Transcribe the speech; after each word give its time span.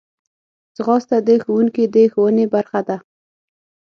ځغاسته 0.75 1.17
د 1.27 1.29
ښوونکي 1.43 1.83
د 1.93 1.95
ښوونې 2.13 2.45
برخه 2.53 2.79
ده 2.87 2.97